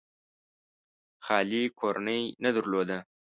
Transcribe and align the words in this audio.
خالي 1.25 1.63
کورنۍ 1.79 2.21
نه 2.43 2.49
درلوده. 2.55 2.97